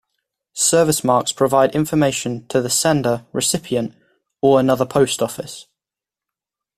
Service 0.55 1.03
marks 1.03 1.31
provide 1.31 1.75
information 1.75 2.47
to 2.47 2.59
the 2.59 2.71
sender, 2.71 3.23
recipient, 3.33 3.93
or 4.41 4.59
another 4.59 4.83
post 4.83 5.21
office. 5.21 5.67